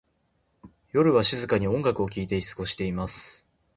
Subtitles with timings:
[0.93, 3.45] 夜は静かに音楽を聴いて過ごします。